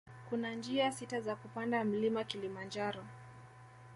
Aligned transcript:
Kuna 0.29 0.55
njia 0.55 0.91
sita 0.91 1.21
za 1.21 1.35
kupanda 1.35 1.83
mlima 1.85 2.23
kilimanjaro 2.23 3.03